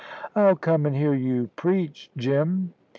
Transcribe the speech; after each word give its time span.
"I'll 0.35 0.55
come 0.55 0.87
and 0.87 0.95
hear 0.95 1.13
you 1.13 1.51
preach, 1.55 2.09
Jim." 2.17 2.73